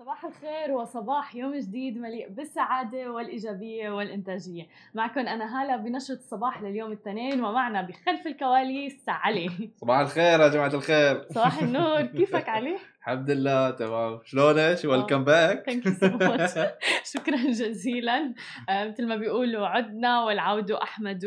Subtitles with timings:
[0.00, 4.66] صباح الخير وصباح يوم جديد مليء بالسعادة والإيجابية والإنتاجية.
[4.94, 9.70] معكم أنا هالة بنشرة الصباح لليوم الاثنين ومعنا بخلف الكواليس علي.
[9.76, 11.26] صباح الخير يا جماعة الخير.
[11.30, 12.02] صباح النور.
[12.18, 14.20] كيفك علي؟ الحمد لله تمام.
[14.24, 16.52] شلونك؟ welcome back thank you so much
[17.12, 18.34] شكرا جزيلا.
[18.68, 21.24] آه، مثل ما بيقولوا عدنا والعود أحمد.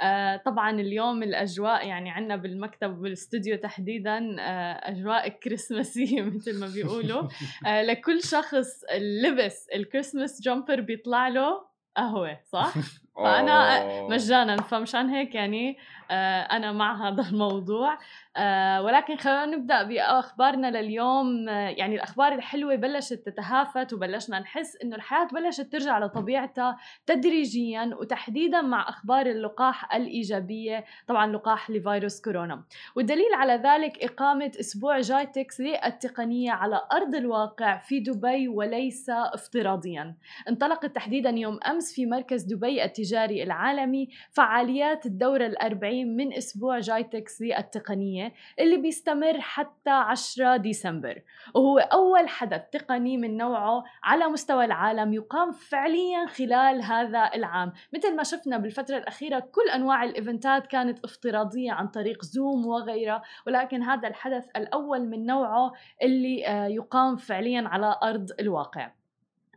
[0.00, 7.28] آه، طبعا اليوم الأجواء يعني عندنا بالمكتب والاستوديو تحديدا آه، أجواء كريسماسية مثل ما بيقولوا.
[7.66, 8.84] لكل شخص
[9.24, 12.74] لبس الكريسماس جامبر بيطلع له قهوة صح؟
[13.16, 15.76] فأنا مجانا فمشان هيك يعني
[16.10, 17.98] أنا مع هذا الموضوع.
[18.36, 21.48] آه ولكن خلينا نبدأ بأخبارنا لليوم.
[21.48, 28.60] آه يعني الأخبار الحلوة بلشت تتهافت وبلشنا نحس إنه الحياة بلشت ترجع لطبيعتها تدريجيا وتحديدا
[28.60, 32.62] مع أخبار اللقاح الإيجابية طبعا لقاح لفيروس كورونا.
[32.96, 40.14] والدليل على ذلك إقامة أسبوع جايتكس للتقنية على أرض الواقع في دبي وليس افتراضيا.
[40.48, 47.42] انطلقت تحديدا يوم أمس في مركز دبي التجاري العالمي فعاليات الدورة الأربعين من أسبوع جايتكس
[47.42, 51.22] للتقنية اللي بيستمر حتى 10 ديسمبر.
[51.54, 57.72] وهو أول حدث تقني من نوعه على مستوى العالم يقام فعليا خلال هذا العام.
[57.94, 63.22] مثل ما شفنا بالفترة الأخيرة كل أنواع ال eventات كانت افتراضية عن طريق زوم وغيرها
[63.46, 68.90] ولكن هذا الحدث الأول من نوعه اللي آه، يقام فعليا على أرض الواقع.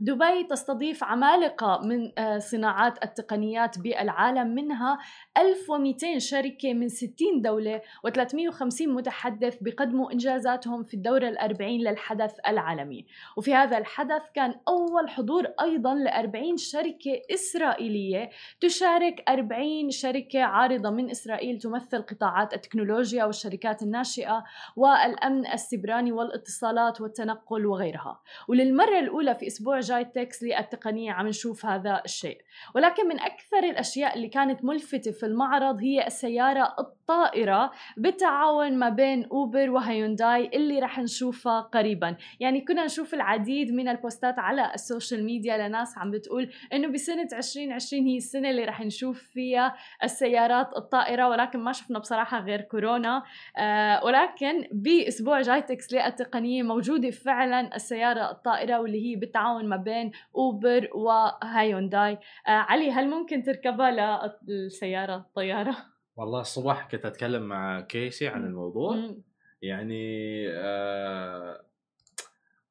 [0.02, 4.98] دبي تستضيف عمالقة من آه، صناعات التقنيات بالعالم منها
[5.38, 13.06] 1200 شركة من 60 دولة و350 متحدث بقدموا إنجازاتهم في الدورة الأربعين للحدث العالمي.
[13.38, 18.30] وفي هذا الحدث كان أول حضور أيضا ل 40 شركة إسرائيلية
[18.62, 24.44] تشارك 40 شركة عارضة من إسرائيل تمثل قطاعات التكنولوجيا والشركات الناشئة
[24.76, 28.22] والأمن السيبراني والاتصالات والتنقل وغيرها.
[28.48, 32.42] وللمرة الأولى في أسبوع جايتكس للتقنية عم نشوف هذا الشيء.
[32.76, 39.26] ولكن من أكثر الأشياء اللي كانت ملفتة في المعرض هي السيارة الطائرة بالتعاون ما بين
[39.26, 42.18] أوبر وهيونداي اللي رح نشوفها قريبا.
[42.40, 46.88] يعني كنا نشوف العديد من ال postات على ال social media لناس عم بتقول إنه
[46.88, 52.62] بسنة 2020 هي السنة اللي رح نشوف فيها السيارات الطائرة ولكن ما شفنا بصراحة غير
[52.62, 53.24] كورونا.
[53.58, 60.90] آه ولكن بأسبوع جايتكس للتقنية موجودة فعلا السيارة الطائرة واللي هي بالتعاون ما بين أوبر
[60.94, 62.12] وهيونداي.
[62.48, 65.78] آه علي هل ممكن تركبها للسيارة الطيارة؟
[66.16, 69.16] والله الصبح كنت أتكلم مع كيسي عن الموضوع.
[69.62, 71.66] يعني آه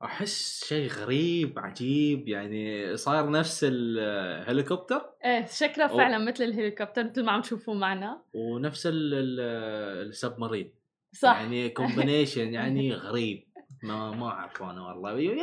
[0.05, 2.29] أحس شيء غريب عجيب.
[2.29, 5.11] يعني صاير نفس الهليكوبتر.
[5.25, 7.05] إيه شكله فعلا مثل الهليكوبتر.
[7.05, 8.23] مثل ما عم تشوفوا معنا.
[8.33, 10.75] ونفس السبمارين.
[11.13, 11.41] صح.
[11.41, 13.49] يعني كومبينيشن يعني غريب.
[13.83, 15.35] ما ما اعرف أنا والله.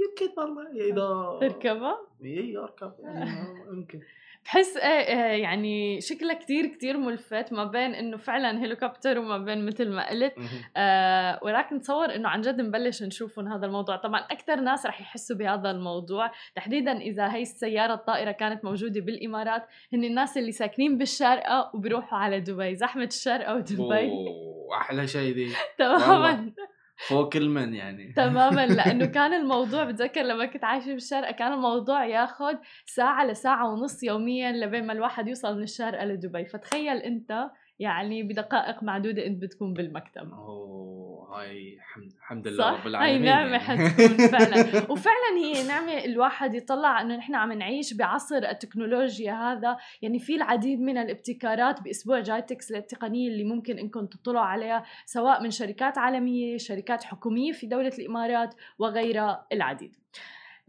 [0.00, 0.70] يمكن والله.
[0.70, 2.92] إذا تركبها؟ اي أركب.
[3.72, 4.00] يمكن.
[4.44, 9.88] بحس إيه يعني شكلها كتير كتير ملفت ما بين إنه فعلا هليكوبتر وما بين مثل
[9.88, 10.34] ما قلت.
[10.76, 13.96] آه ولكن تصور إنه عن جد نبلش نشوفهم هذا الموضوع.
[13.96, 16.30] طبعا أكثر ناس رح يحسوا بهذا الموضوع.
[16.54, 22.40] تحديدا إذا هي السيارة الطائرة كانت موجودة بالإمارات هن الناس اللي ساكنين بالشارقة وبيروحوا على
[22.40, 22.76] دبي.
[22.76, 24.10] زحمة الشارقة ودبي.
[24.80, 26.52] أحلى شيء دي تماما.
[27.08, 28.12] فوق المن يعني.
[28.12, 32.54] تماما لأنه كان الموضوع بتذكر لما كنت عايشة بالشارقه كان الموضوع ياخذ
[32.86, 36.44] ساعة لساعة ونص يوميا لبين ما الواحد يوصل من الشارقة لدبي.
[36.44, 37.50] فتخيل أنت
[37.80, 40.32] يعني بدقائق معدودة انت بتكون بالمكتب.
[40.32, 43.28] أوه هاي حمد الحمد لله رب العالمين.
[43.28, 43.88] هاي نعمة يعني.
[43.88, 44.90] حتكون فعلا.
[44.90, 49.76] وفعلا هي نعمة الواحد يطلع إنه نحن عم نعيش بعصر التكنولوجيا هذا.
[50.02, 55.50] يعني في العديد من الابتكارات بأسبوع جايتكس للتقنية اللي ممكن إنكم تطلعوا عليها سواء من
[55.50, 59.96] شركات عالمية شركات حكومية في دولة الإمارات وغيرها العديد.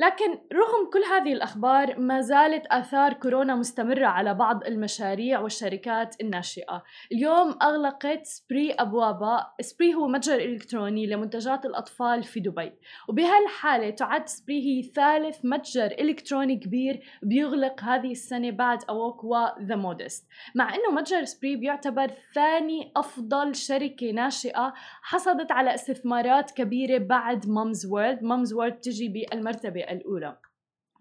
[0.01, 6.83] لكن رغم كل هذه الأخبار ما زالت آثار كورونا مستمرة على بعض المشاريع والشركات الناشئة.
[7.11, 12.71] اليوم أغلقت سبري أبوابها سبري هو متجر إلكتروني لمنتجات الأطفال في دبي.
[13.09, 19.75] وبهالحالة تعد سبري هي ثالث متجر إلكتروني كبير بيغلق هذه السنة بعد أوك و The
[19.75, 27.49] Modist مع أنه متجر سبري بيعتبر ثاني أفضل شركة ناشئة حصلت على استثمارات كبيرة بعد
[27.49, 30.37] Mumzworld Mumzworld تجي بالمرتبة الأولى.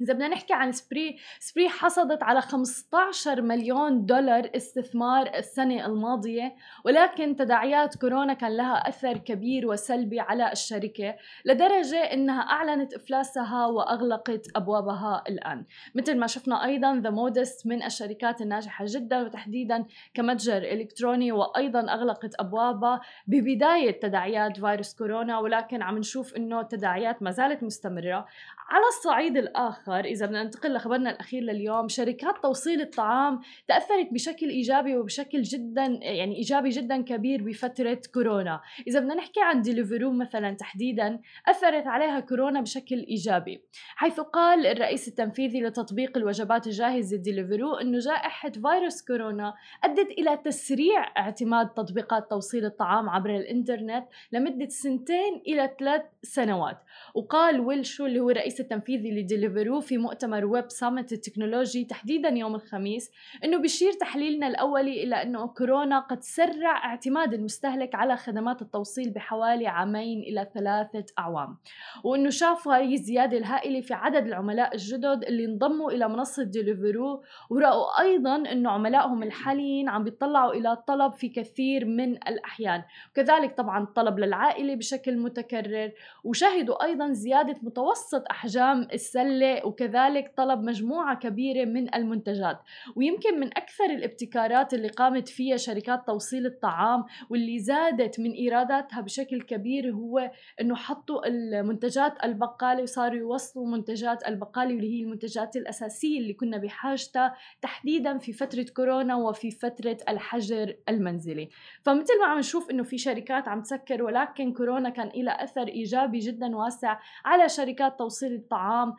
[0.00, 6.54] إذا بدنا نحكي عن سبري سبري حصدت على 15 مليون دولار استثمار السنة الماضية
[6.84, 14.46] ولكن تداعيات كورونا كان لها أثر كبير وسلبي على الشركة لدرجة أنها أعلنت إفلاسها وأغلقت
[14.56, 15.64] أبوابها الآن.
[15.94, 22.34] مثل ما شفنا أيضا The Modist من الشركات الناجحة جدا وتحديدا كمتجر إلكتروني وأيضا أغلقت
[22.40, 28.26] أبوابها ببداية تداعيات فيروس كورونا ولكن عم نشوف أنه التداعيات ما زالت مستمرة.
[28.70, 34.96] على الصعيد الآخر إذا بدنا ننتقل لخبرنا الأخير لليوم شركات توصيل الطعام تأثرت بشكل إيجابي
[34.96, 38.60] وبشكل جدا يعني إيجابي جدا كبير بفترة كورونا.
[38.88, 43.62] إذا بدنا نحكي عن ديليفرو مثلا تحديدا أثرت عليها كورونا بشكل إيجابي
[43.96, 49.54] حيث قال الرئيس التنفيذي لتطبيق الوجبات الجاهزة ديليفرو أنه جائحة فيروس كورونا
[49.84, 56.78] أدت إلى تسريع اعتماد تطبيقات توصيل الطعام عبر الإنترنت لمدة سنتين إلى ثلاث سنوات.
[57.14, 62.54] وقال ويل شو اللي هو الرئيس التنفيذي لديليفرو في مؤتمر Web Summit التكنولوجي تحديدا يوم
[62.54, 63.10] الخميس
[63.44, 69.66] إنه بيشير تحليلنا الأولي إلى إنه كورونا قد سرع اعتماد المستهلك على خدمات التوصيل بحوالي
[69.66, 71.56] عامين إلى ثلاثة أعوام
[72.04, 78.00] وإنه شافوا هي الزيادة الهائلة في عدد العملاء الجدد اللي انضموا إلى منصة ديليفرو ورأوا
[78.00, 84.18] أيضا إنه عملائهم الحاليين عم بيطلعوا إلى الطلب في كثير من الأحيان وكذلك طبعا الطلب
[84.18, 85.92] للعائلة بشكل متكرر
[86.24, 92.60] وشهدوا أيضا زيادة متوسط أحجام السلة وكذلك طلب مجموعة كبيرة من المنتجات.
[92.96, 99.42] ويمكن من أكثر الابتكارات اللي قامت فيها شركات توصيل الطعام واللي زادت من إيراداتها بشكل
[99.42, 100.30] كبير هو
[100.60, 107.34] إنه حطوا المنتجات البقاله وصاروا يوصلوا منتجات البقاله واللي هي المنتجات الأساسية اللي كنا بحاجتها
[107.62, 111.48] تحديدا في فترة كورونا وفي فترة الحجر المنزلي.
[111.82, 116.18] فمثل ما عم نشوف إنه في شركات عم تسكر ولكن كورونا كان لها أثر إيجابي
[116.18, 118.94] جدا واسع على شركات توصيل الطعام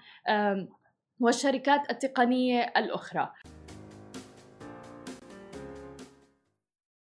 [1.21, 3.31] والشركات التقنية الأخرى.